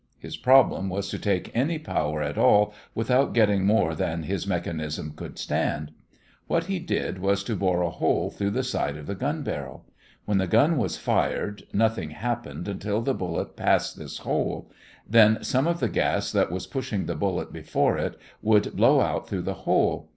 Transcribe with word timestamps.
His 0.17 0.35
problem 0.35 0.89
was 0.89 1.09
to 1.09 1.19
take 1.19 1.51
any 1.55 1.77
power 1.77 2.23
at 2.23 2.35
all 2.35 2.73
without 2.95 3.35
getting 3.35 3.63
more 3.65 3.93
than 3.93 4.23
his 4.23 4.47
mechanism 4.47 5.13
could 5.15 5.37
stand. 5.37 5.91
What 6.47 6.63
he 6.63 6.79
did 6.79 7.19
was 7.19 7.43
to 7.43 7.55
bore 7.55 7.83
a 7.83 7.91
hole 7.91 8.31
through 8.31 8.49
the 8.49 8.63
side 8.63 8.97
of 8.97 9.05
the 9.05 9.13
gun 9.13 9.43
barrel. 9.43 9.85
When 10.25 10.39
the 10.39 10.47
gun 10.47 10.77
was 10.79 10.97
fired, 10.97 11.67
nothing 11.71 12.09
happened 12.09 12.67
until 12.67 13.01
the 13.03 13.13
bullet 13.13 13.55
passed 13.55 13.95
this 13.95 14.17
hole; 14.17 14.71
then 15.07 15.43
some 15.43 15.67
of 15.67 15.79
the 15.79 15.87
gas 15.87 16.31
that 16.31 16.51
was 16.51 16.65
pushing 16.65 17.05
the 17.05 17.13
bullet 17.13 17.53
before 17.53 17.99
it 17.99 18.17
would 18.41 18.75
blow 18.75 19.01
out 19.01 19.29
through 19.29 19.43
the 19.43 19.53
hole. 19.69 20.09